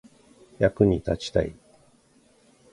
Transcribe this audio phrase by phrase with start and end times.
[0.57, 1.53] 役に立ちたい